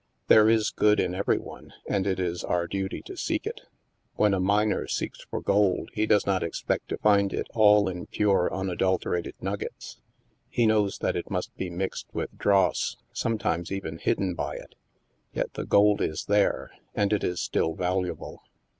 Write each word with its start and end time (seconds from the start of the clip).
There 0.29 0.49
is 0.49 0.71
good 0.71 0.99
in 0.99 1.13
every 1.13 1.37
one, 1.37 1.73
and 1.87 2.07
it 2.07 2.19
is 2.19 2.43
our 2.43 2.65
duty 2.65 3.03
to 3.03 3.15
seek 3.15 3.45
it. 3.45 3.61
When 4.15 4.33
a 4.33 4.39
miner 4.39 4.87
seeks 4.87 5.21
for 5.29 5.41
gold, 5.41 5.91
he 5.93 6.07
does 6.07 6.25
not 6.25 6.41
expect 6.41 6.89
to 6.89 6.97
find 6.97 7.31
it 7.31 7.45
all 7.53 7.87
in 7.87 8.07
pure 8.07 8.49
un 8.51 8.67
adulterated 8.71 9.35
nuggets. 9.41 9.99
He 10.49 10.65
knows 10.65 10.97
that 11.01 11.15
it 11.15 11.29
must 11.29 11.55
be 11.55 11.69
mixed 11.69 12.07
with 12.13 12.35
dross— 12.35 12.97
sometimes 13.13 13.71
even 13.71 13.99
hidden 13.99 14.33
by 14.33 14.55
it. 14.55 14.73
Yet 15.33 15.53
the 15.53 15.65
gold 15.67 16.01
is 16.01 16.25
there, 16.25 16.71
and 16.95 17.13
it 17.13 17.23
is 17.23 17.39
still 17.39 17.75
valuable." 17.75 18.41